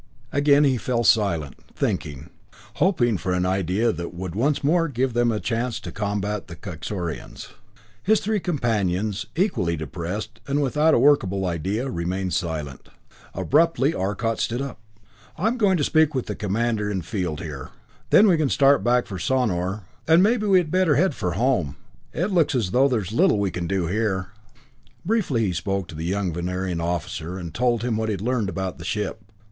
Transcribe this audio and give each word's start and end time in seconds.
Again 0.31 0.63
he 0.63 0.77
fell 0.77 1.03
silent, 1.03 1.57
thinking 1.75 2.31
hoping 2.77 3.19
for 3.19 3.33
an 3.33 3.45
idea 3.45 3.91
that 3.93 4.15
would 4.15 4.33
once 4.33 4.63
more 4.63 4.87
give 4.87 5.13
them 5.13 5.31
a 5.31 5.39
chance 5.39 5.79
to 5.79 5.91
combat 5.91 6.47
the 6.47 6.55
Kaxorians. 6.55 7.49
His 8.01 8.19
three 8.19 8.39
companions, 8.39 9.27
equally 9.35 9.75
depressed 9.77 10.41
and 10.47 10.59
without 10.59 10.95
a 10.95 10.99
workable 10.99 11.45
idea, 11.45 11.87
remained 11.87 12.33
silent. 12.33 12.89
Abruptly 13.35 13.93
Arcot 13.93 14.39
stood 14.39 14.59
up. 14.59 14.79
"I'm 15.37 15.55
going 15.55 15.77
to 15.77 15.83
speak 15.83 16.15
with 16.15 16.25
the 16.25 16.33
Commander 16.35 16.89
in 16.89 17.03
Field 17.03 17.39
here. 17.39 17.69
Then 18.09 18.27
we 18.27 18.37
can 18.37 18.49
start 18.49 18.83
back 18.83 19.05
for 19.05 19.19
Sonor 19.19 19.83
and 20.07 20.23
maybe 20.23 20.47
we 20.47 20.57
had 20.57 20.71
better 20.71 20.95
head 20.95 21.13
for 21.13 21.33
home. 21.33 21.75
It 22.11 22.31
looks 22.31 22.55
as 22.55 22.71
though 22.71 22.87
there 22.87 23.01
is 23.01 23.11
little 23.11 23.37
we 23.37 23.51
can 23.51 23.67
do 23.67 23.85
here." 23.85 24.29
Briefly 25.05 25.43
he 25.45 25.53
spoke 25.53 25.87
to 25.89 25.93
the 25.95 26.05
young 26.05 26.33
Venerian 26.33 26.81
officer, 26.81 27.37
and 27.37 27.53
told 27.53 27.83
him 27.83 27.97
what 27.97 28.09
he 28.09 28.13
had 28.13 28.21
learned 28.21 28.49
about 28.49 28.79
the 28.79 28.83
ship. 28.83 29.23